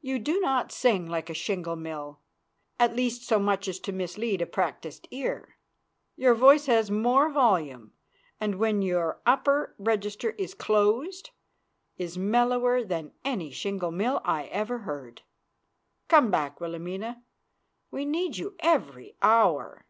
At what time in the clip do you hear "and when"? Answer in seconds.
8.38-8.82